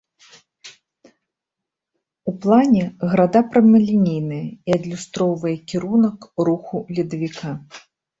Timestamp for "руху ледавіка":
6.49-7.53